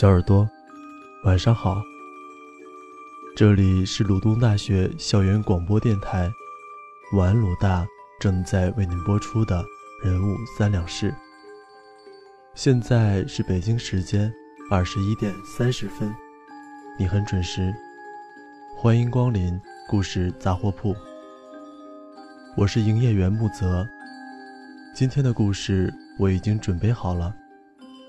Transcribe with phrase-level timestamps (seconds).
[0.00, 0.48] 小耳朵，
[1.24, 1.82] 晚上好。
[3.36, 6.32] 这里是鲁东大学校园广播电台，
[7.12, 7.86] 晚鲁大
[8.18, 9.62] 正在为您播出的
[10.02, 11.14] 人物三两事。
[12.54, 14.32] 现在是北京时间
[14.70, 16.10] 二十一点三十分，
[16.98, 17.70] 你很准时，
[18.78, 20.96] 欢迎光临故事杂货铺。
[22.56, 23.86] 我是营业员木泽，
[24.94, 27.34] 今天的故事我已经准备好了，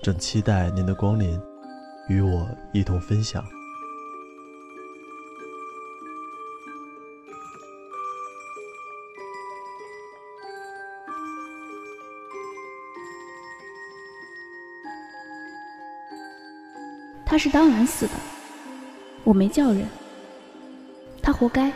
[0.02, 1.38] 正期待您的光临。
[2.12, 3.42] 与我一同分享。
[17.24, 18.12] 他是当然死的，
[19.24, 19.88] 我没叫人，
[21.22, 21.72] 他活该。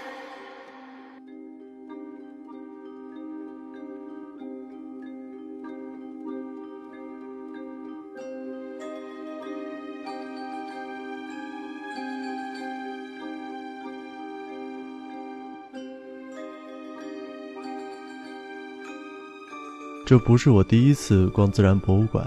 [20.17, 22.27] 这不是我第一次逛自然博物馆，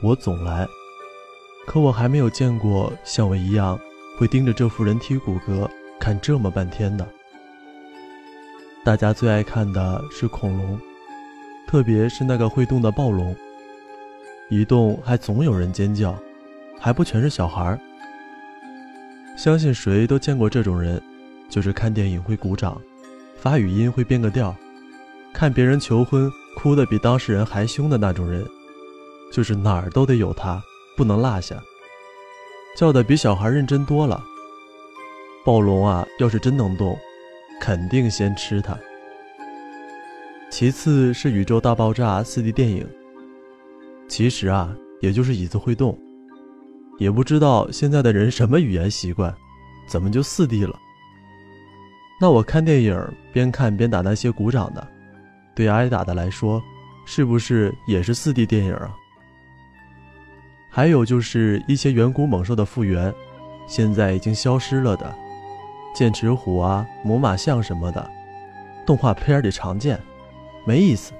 [0.00, 0.64] 我总来，
[1.66, 3.76] 可我还没有见过像我一样
[4.16, 7.04] 会盯着这副人体骨骼看这么半天的。
[8.84, 10.78] 大家最爱看的是恐龙，
[11.66, 13.34] 特别是那个会动的暴龙，
[14.48, 16.16] 一动还总有人尖叫，
[16.78, 17.80] 还不全是小孩儿。
[19.36, 21.02] 相信谁都见过这种人，
[21.48, 22.80] 就是看电影会鼓掌，
[23.36, 24.54] 发语音会变个调，
[25.32, 26.30] 看别人求婚。
[26.54, 28.46] 哭得比当事人还凶的那种人，
[29.32, 30.62] 就是哪儿都得有他，
[30.96, 31.56] 不能落下。
[32.76, 34.22] 叫的比小孩认真多了。
[35.44, 36.96] 暴龙啊，要是真能动，
[37.60, 38.78] 肯定先吃它。
[40.50, 42.88] 其次是宇宙大爆炸 4D 电影。
[44.06, 45.98] 其实啊，也就是椅子会动。
[46.98, 49.34] 也不知道现在的人什么语言习惯，
[49.88, 50.78] 怎么就 4D 了？
[52.20, 52.96] 那我看电影
[53.32, 54.86] 边看边打那些鼓掌的。
[55.54, 56.62] 对挨打的来说，
[57.04, 58.90] 是不是也是四 D 电影啊？
[60.70, 63.14] 还有就是一些远古猛兽的复原，
[63.66, 65.14] 现在已经消失了的，
[65.94, 68.10] 剑齿虎啊、猛犸象什么的，
[68.86, 70.00] 动画片里常见，
[70.64, 71.12] 没意思。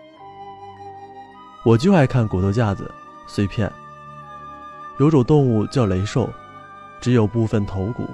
[1.64, 2.90] 我就爱看骨头架子、
[3.26, 3.70] 碎片。
[4.98, 6.28] 有种动物叫雷兽，
[7.00, 8.08] 只有部分头骨，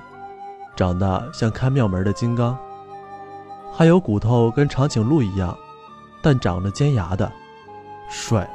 [0.74, 2.58] 长得像看庙门的金刚，
[3.72, 5.56] 还有骨头跟长颈鹿一样。
[6.20, 7.30] 但长着尖牙的，
[8.08, 8.48] 帅。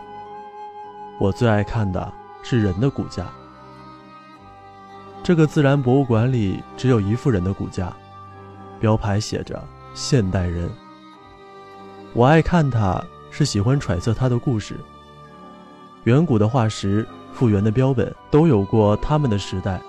[1.20, 3.28] 我最爱看的是人的骨架。
[5.24, 7.94] 这个自然博物馆里只有一副人的骨架，
[8.80, 9.64] 标牌写着
[9.94, 10.70] “现代人”。
[12.14, 13.02] 我爱看它，
[13.32, 14.78] 是喜欢揣测它的故事。
[16.04, 19.80] 远古的化石、复原的标本都有过他们的时代，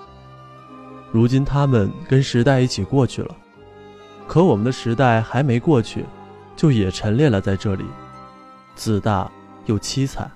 [1.11, 3.35] 如今他们跟时代一起过去了，
[4.27, 6.05] 可我们的时代还没过去。
[6.55, 7.85] 就也陈列了在这里，
[8.75, 9.29] 自大
[9.65, 10.31] 又凄惨。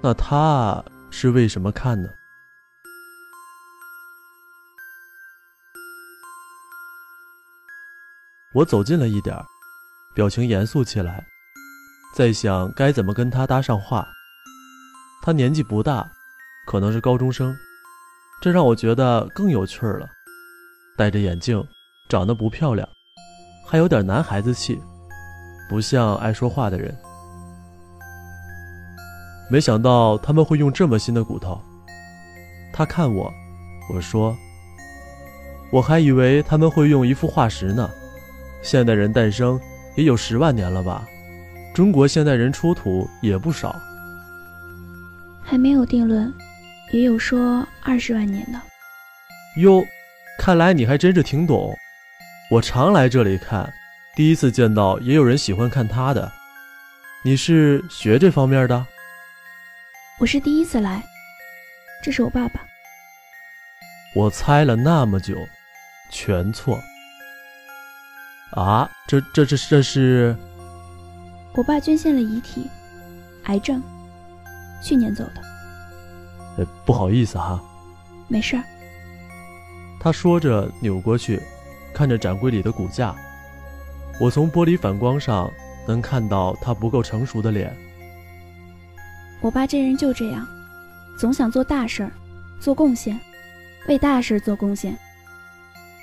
[0.00, 2.08] 那他是为什么看呢？
[8.54, 9.36] 我走近了一点
[10.14, 11.26] 表情严肃起来，
[12.14, 14.06] 在想该怎么跟他搭上话。
[15.22, 16.10] 他年纪不大，
[16.66, 17.54] 可能是高中生，
[18.40, 20.08] 这让我觉得更有趣了。
[20.96, 21.62] 戴着眼镜，
[22.08, 22.88] 长得不漂亮，
[23.66, 24.80] 还有点男孩子气，
[25.68, 26.96] 不像爱说话的人。
[29.50, 31.60] 没想到他们会用这么新的骨头。
[32.72, 33.32] 他看我，
[33.94, 34.36] 我说
[35.72, 37.90] ：“我还以为他们会用一副化石呢。
[38.62, 39.58] 现代人诞生
[39.96, 41.06] 也有十万年了吧？
[41.74, 43.74] 中国现代人出土也不少。”
[45.50, 46.30] 还没有定论，
[46.92, 48.60] 也有说二十万年的。
[49.56, 49.82] 哟，
[50.38, 51.74] 看来你还真是挺懂。
[52.50, 53.72] 我常来这里看，
[54.14, 56.30] 第一次见到也有人喜欢看他的。
[57.24, 58.86] 你是学这方面的？
[60.18, 61.02] 我是第一次来，
[62.02, 62.60] 这是我爸爸。
[64.14, 65.34] 我猜了那么久，
[66.10, 66.78] 全错。
[68.50, 70.36] 啊，这这这这是？
[71.54, 72.68] 我爸捐献了遗体，
[73.44, 73.82] 癌症。
[74.80, 75.42] 去年走的，
[76.58, 77.60] 呃，不好意思哈，
[78.28, 78.62] 没事儿。
[80.00, 81.40] 他说着扭过去，
[81.92, 83.14] 看着展柜里的骨架。
[84.20, 85.50] 我从玻璃反光上
[85.86, 87.76] 能看到他不够成熟的脸。
[89.40, 90.46] 我爸这人就这样，
[91.18, 92.12] 总想做大事儿，
[92.60, 93.18] 做贡献，
[93.86, 94.96] 为大事做贡献。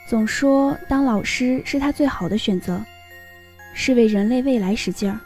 [0.07, 2.79] 总说当老师是他最好的选择，
[3.73, 5.19] 是为人类未来使劲儿。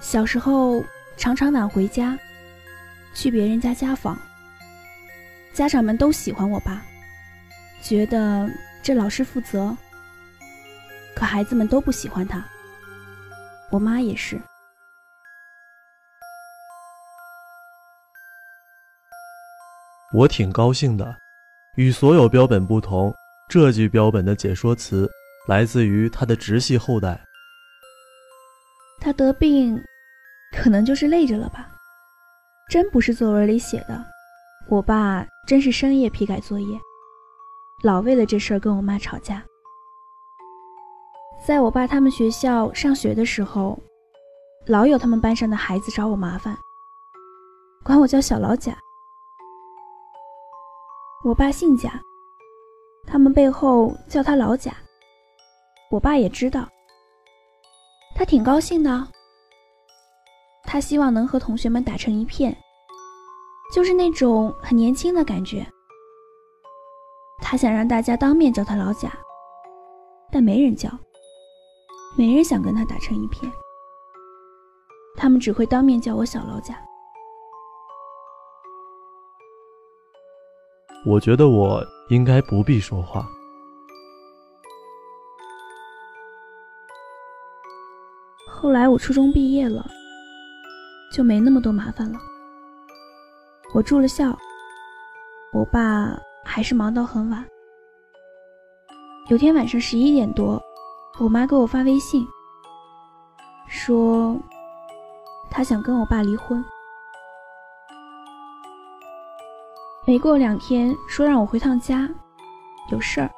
[0.00, 0.84] 小时候
[1.16, 2.18] 常常晚回家，
[3.14, 4.18] 去别人家家访，
[5.52, 6.82] 家长们都喜欢我爸，
[7.80, 8.50] 觉得
[8.82, 9.76] 这老师负责。
[11.14, 12.44] 可孩子们都不喜欢他，
[13.70, 14.40] 我妈也是。
[20.14, 21.16] 我挺高兴的，
[21.76, 23.14] 与所有标本不同，
[23.48, 25.08] 这句标本的解说词
[25.46, 27.20] 来自于他的直系后代。
[29.00, 29.82] 他得病，
[30.52, 31.68] 可能就是累着了吧？
[32.70, 34.04] 真不是作文里写的。
[34.68, 36.78] 我爸真是深夜批改作业，
[37.82, 39.42] 老为了这事儿跟我妈吵架。
[41.44, 43.76] 在我爸他们学校上学的时候，
[44.66, 46.56] 老有他们班上的孩子找我麻烦，
[47.82, 48.78] 管我叫小老贾。
[51.24, 52.00] 我爸姓贾，
[53.06, 54.72] 他们背后叫他老贾。
[55.90, 56.68] 我爸也知道，
[58.14, 59.08] 他挺高兴的。
[60.72, 62.56] 他希望能和同学们打成一片，
[63.74, 65.66] 就是那种很年轻的感觉。
[67.42, 69.12] 他想让大家当面叫他老贾，
[70.30, 70.88] 但没人叫，
[72.16, 73.52] 没人想跟他打成一片。
[75.14, 76.74] 他们只会当面叫我小老贾。
[81.04, 83.28] 我觉得我应该不必说话。
[88.48, 89.86] 后来我初中毕业了，
[91.12, 92.18] 就没那么多麻烦了。
[93.74, 94.36] 我住了校，
[95.52, 97.44] 我爸还是忙到很晚。
[99.28, 100.60] 有天晚上十一点多，
[101.20, 102.26] 我妈给我发微信，
[103.68, 104.36] 说
[105.50, 106.64] 她想跟我爸离婚。
[110.06, 112.10] 没过两天，说让我回趟家，
[112.90, 113.30] 有事儿。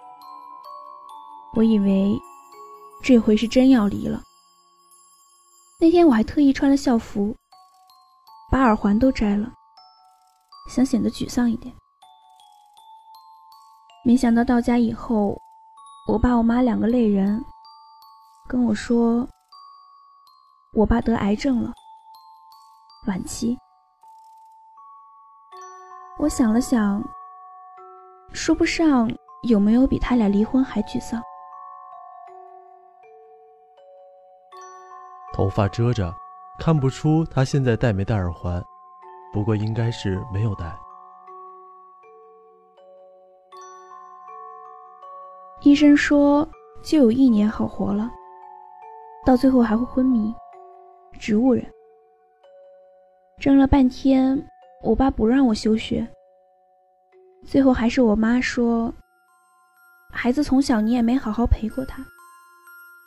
[1.55, 2.19] 我以为
[3.03, 4.23] 这回是真要离了。
[5.79, 7.37] 那天我还特意穿了校服，
[8.55, 9.53] 把耳环都摘了，
[10.71, 11.75] 想显得沮丧一点。
[14.05, 15.37] 没想到到家以后，
[16.07, 17.45] 我爸我妈两个泪人，
[18.49, 19.27] 跟我说，
[20.73, 21.73] 我爸得癌症了，
[23.09, 23.59] 晚期。
[26.21, 27.03] 我想了想，
[28.33, 29.11] 说不上
[29.49, 31.21] 有没有比他俩离婚还沮丧。
[35.33, 36.15] 头发遮着，
[36.59, 38.63] 看不出他现在戴没戴耳环，
[39.33, 40.75] 不过应该是没有戴。
[45.63, 46.49] 医生说
[46.83, 48.11] 就有一年好活了，
[49.27, 50.35] 到最后还会昏迷，
[51.19, 51.65] 植物人。
[53.39, 54.43] 争了半天。
[54.83, 56.07] 我爸不让我休学，
[57.47, 58.93] 最后还是我妈说
[60.13, 62.05] ：“孩子从小你也没好好陪过他，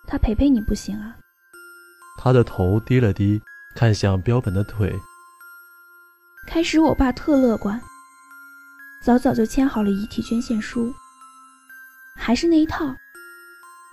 [0.08, 1.16] 他陪陪你不行啊。”
[2.18, 3.42] 他的头低了低，
[3.76, 4.94] 看向标本的腿。
[6.48, 7.80] 开始我爸特乐观，
[9.04, 10.94] 早早就签好了遗体捐献书，
[12.16, 12.94] 还是那一套，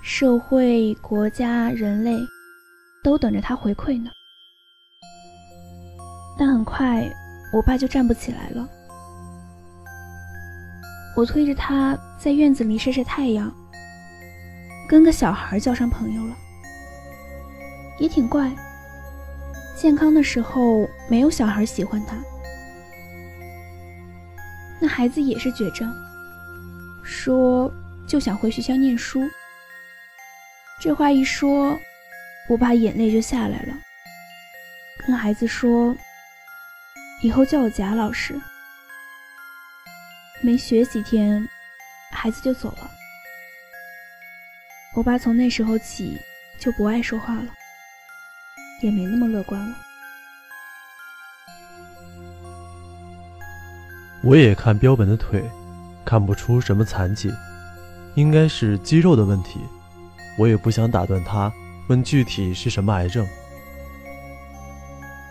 [0.03, 2.19] 社会、国家、人类
[3.03, 4.11] 都等着他回馈呢。
[6.39, 7.09] 但很快。
[7.53, 8.69] 我爸就站不起来了，
[11.17, 13.49] 我推着他在院子里晒晒太阳，
[14.89, 16.37] 跟个小孩交上朋友了，
[17.99, 18.51] 也挺怪。
[19.77, 22.17] 健康的时候没有小孩喜欢他，
[24.81, 25.93] 那孩子也是绝症，
[27.03, 27.73] 说
[28.07, 29.21] 就想回学校念书。
[30.81, 31.79] 这话一说，
[32.49, 33.75] 我爸眼泪就下来了，
[35.07, 35.95] 跟孩子说。
[37.23, 38.39] 以后叫我贾老师。
[40.43, 41.49] 没学几天，
[42.11, 42.91] 孩子就走了。
[44.95, 46.19] 我爸从那时候起
[46.59, 47.47] 就不爱说话了，
[48.85, 49.75] 也没那么乐观了。
[54.23, 55.43] 我也看标本的腿，
[56.05, 57.33] 看不出什么残疾，
[58.15, 59.59] 应该是肌肉的问题。
[60.37, 61.51] 我也不想打断他，
[61.89, 63.27] 问具体是什么癌症。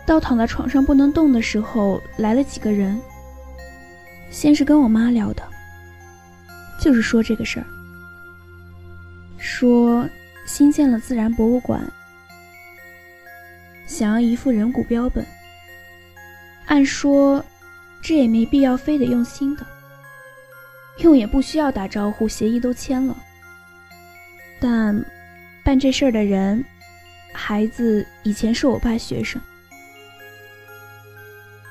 [0.06, 3.00] 到躺在床上不能动的时候，来了几个人。
[4.32, 5.44] 先是跟我妈聊的，
[6.80, 7.66] 就是说这个事儿，
[9.38, 10.10] 说
[10.48, 11.82] 新建了自然博物馆，
[13.94, 15.24] 想要一副人骨标本。
[16.66, 17.46] 按说，
[18.02, 19.64] 这也没必要非得用新的，
[20.98, 23.16] 用也不需要打招呼，协议都签了。
[24.60, 25.06] 但
[25.64, 26.66] 办这事儿的人，
[27.34, 29.40] 孩子以前是我爸学生。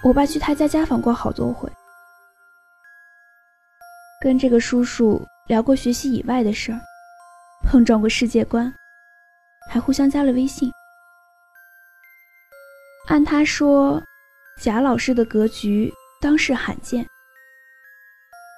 [0.04, 1.68] 我爸去他家家访过好多回，
[4.20, 6.78] 跟这个叔叔聊过学习以外的事儿，
[7.64, 8.72] 碰撞过世界观，
[9.68, 10.70] 还互相加了微信。
[13.12, 14.02] 按他说，
[14.58, 17.06] 贾老师的格局当世罕见。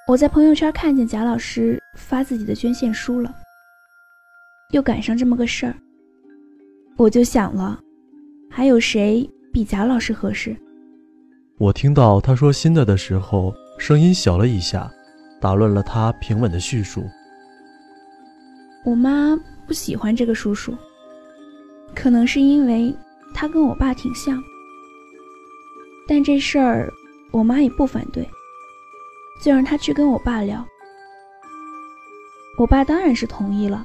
[0.06, 3.34] 我在朋友圈看见贾老师发自己的捐献书了，
[4.70, 5.74] 又赶上这么个事儿，
[6.96, 7.80] 我就想了，
[8.48, 10.56] 还有谁比贾老师合适？
[11.58, 14.88] 我听到他说新的的时候，声音小了一下，
[15.40, 17.04] 打乱了他平稳的叙述。
[18.84, 20.72] 我妈不喜欢这个叔叔，
[21.92, 22.94] 可能是因为
[23.34, 24.42] 他跟我爸挺像，
[26.06, 26.90] 但这事儿
[27.32, 28.26] 我妈也不反对。
[29.42, 30.64] 就让他去跟我爸聊，
[32.56, 33.84] 我爸当然是同意了。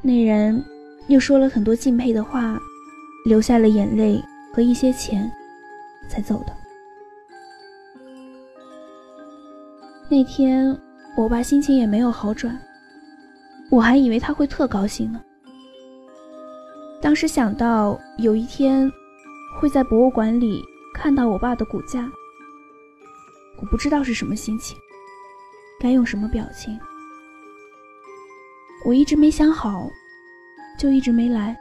[0.00, 0.64] 那人
[1.08, 2.58] 又说了很多敬佩的话，
[3.24, 4.22] 流下了眼泪
[4.54, 5.30] 和一些钱，
[6.08, 6.56] 才走的。
[10.08, 10.74] 那天
[11.18, 12.56] 我爸心情也没有好转，
[13.68, 15.20] 我还以为他会特高兴呢。
[17.06, 18.92] 当时想到有一天
[19.60, 20.60] 会在博物馆里
[20.92, 22.10] 看到我爸的骨架。
[23.60, 24.76] 我不知道是什么心情，
[25.78, 26.76] 该用什么表情。
[28.84, 29.88] 我一直没想好，
[30.80, 31.56] 就一直没来。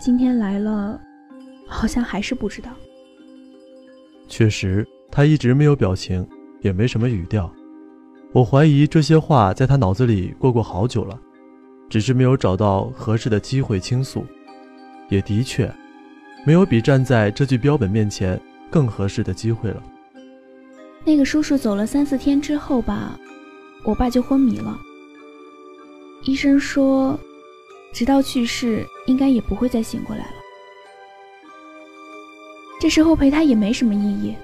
[0.00, 1.00] 今天来了，
[1.66, 2.70] 好像还是不知道。
[4.28, 6.24] 确实，他一直没有表情，
[6.60, 7.52] 也没什么语调。
[8.30, 11.20] 我怀疑这些话在他脑子里过过好久了，
[11.88, 14.24] 只是没有找到合适的机会倾诉。
[15.08, 15.72] 也的确，
[16.44, 18.38] 没有比站在这具标本面前
[18.70, 19.82] 更合适的机会了。
[21.04, 23.18] 那个叔叔走了三四天之后吧，
[23.84, 24.76] 我爸就昏迷了。
[26.24, 27.18] 医生说，
[27.94, 30.32] 直到去世应该也不会再醒过来了。
[32.80, 34.34] 这时候陪他也没什么意义，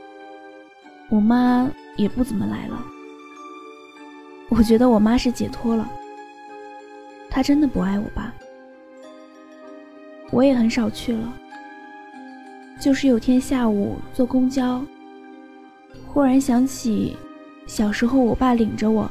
[1.10, 2.84] 我妈也不怎么来了。
[4.48, 5.86] 我觉得我妈是解脱了，
[7.34, 8.32] 他真的不爱我爸。
[10.30, 11.34] 我也很少去了，
[12.80, 14.80] 就是有天下午坐公交。
[16.06, 17.16] 忽然想起，
[17.66, 19.10] 小时候我爸领着我，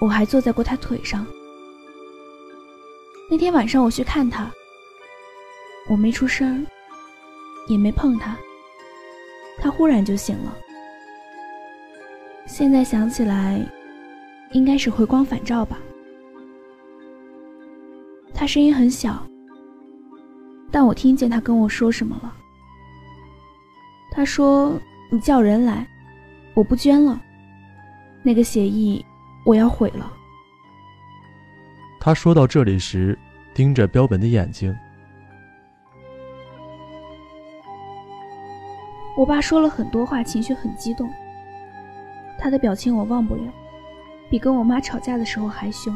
[0.00, 1.26] 我还坐在过他腿上。
[3.28, 4.48] 那天晚上我去看他，
[5.90, 6.64] 我没出声，
[7.66, 8.36] 也没碰他，
[9.60, 10.56] 他忽然就醒了。
[12.46, 13.60] 现在想起来，
[14.52, 15.80] 应该是回光返照吧。
[18.42, 19.24] 他声音很小，
[20.68, 22.34] 但我听见他跟我说什么了。
[24.10, 24.76] 他说。
[25.12, 25.86] 你叫人来，
[26.54, 27.20] 我不捐了。
[28.22, 29.04] 那个协议
[29.44, 30.10] 我要毁了。
[32.00, 33.16] 他说到这里时，
[33.52, 34.74] 盯着标本的眼睛。
[39.18, 41.08] 我爸说了很多话，情绪很激动。
[42.40, 43.52] 他的表情我忘不了，
[44.30, 45.94] 比跟我妈吵架的时候还凶。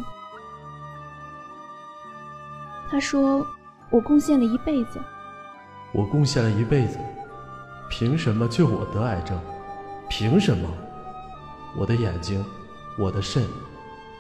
[2.90, 3.46] 他说
[3.90, 5.00] ：“我贡献了一辈子。”
[5.92, 6.98] 我贡献了一辈子。
[7.88, 9.38] 凭什么就我得癌症？
[10.08, 10.68] 凭什么？
[11.76, 12.44] 我的眼睛，
[12.98, 13.44] 我的肾，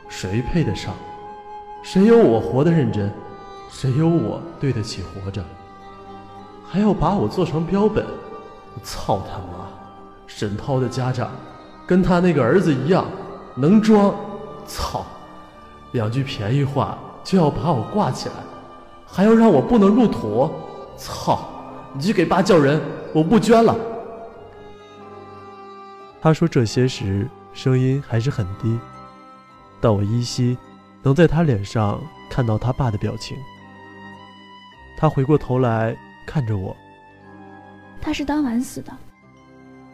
[0.08, 0.94] 谁配得上？
[1.82, 3.12] 谁有我活的认真？
[3.68, 5.44] 谁有我对得起活着？
[6.64, 8.04] 还要把我做成标本？
[8.82, 9.68] 操他妈！
[10.26, 11.30] 沈涛的家长
[11.86, 13.06] 跟他那个儿子一样，
[13.54, 14.14] 能装？
[14.66, 15.04] 操！
[15.92, 18.34] 两句便宜话就要把我挂起来，
[19.06, 20.50] 还要让我不能入土？
[20.98, 21.48] 操！
[21.94, 22.80] 你去给爸叫人。
[23.14, 23.74] 我不捐了。
[26.20, 28.78] 他说这些时声音还是很低，
[29.80, 30.58] 但我依稀
[31.02, 31.98] 能在他脸上
[32.28, 33.34] 看到他爸的表情。
[34.98, 35.96] 他回过头来
[36.26, 36.76] 看着我。
[38.02, 38.92] 他是当晚死的，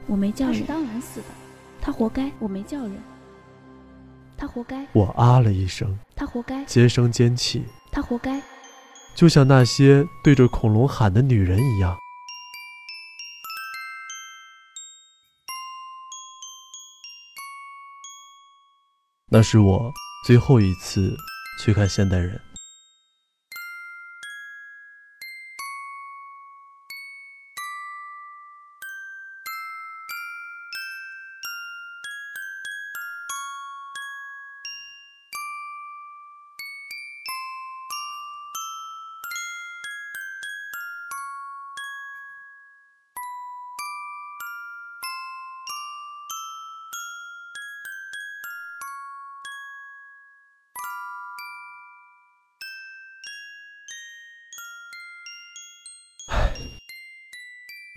[0.07, 0.55] 我没叫人。
[0.55, 1.27] 他是当晚死的，
[1.81, 2.29] 他活该。
[2.41, 2.97] 我没叫人，
[4.37, 4.85] 他活该。
[4.93, 6.65] 我啊了一声，他活该。
[6.65, 8.43] 尖声尖气，他活该。
[9.15, 11.97] 就像那些对着恐龙喊的女人一样。
[19.31, 19.91] 那是我
[20.27, 21.17] 最后一次
[21.65, 22.52] 去看现代人。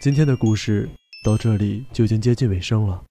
[0.05, 0.87] 今天的故事
[1.23, 3.03] 到这里就已经接近尾声了。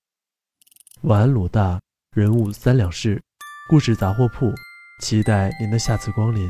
[1.03, 1.81] 晚安，鲁大，
[2.13, 3.21] 人物三两事，
[3.69, 4.55] 故事杂货铺，
[5.03, 6.49] 期待您的下次光临。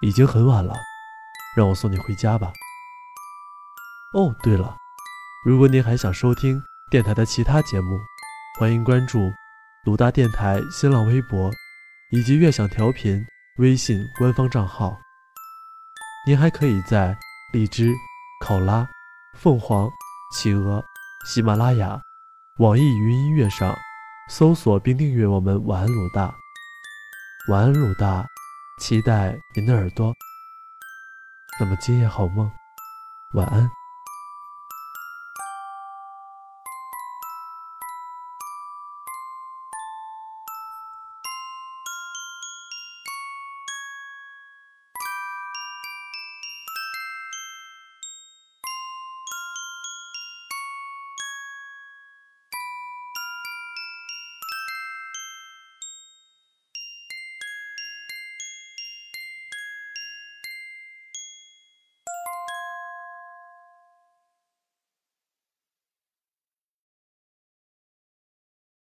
[0.00, 0.74] 已经很晚了，
[1.54, 2.50] 让我送你回家吧。
[4.14, 4.74] 哦，对了，
[5.44, 6.58] 如果您还想收听
[6.90, 7.98] 电台的其他节目，
[8.58, 9.30] 欢迎关注
[9.84, 11.50] 鲁大电台新浪微博
[12.12, 13.22] 以及悦享调频
[13.58, 14.98] 微信官方账号。
[16.26, 17.14] 您还可以在
[17.52, 17.92] 荔枝、
[18.40, 18.88] 考拉、
[19.34, 19.88] 凤凰、
[20.34, 20.82] 企鹅、
[21.26, 22.00] 喜马拉雅、
[22.58, 23.76] 网易云音乐上
[24.30, 26.34] 搜索并订阅我们晚安鲁大。
[27.50, 28.26] 晚安鲁大，
[28.80, 30.12] 期待您的耳朵。
[31.60, 32.50] 那么今夜好梦，
[33.34, 33.70] 晚安。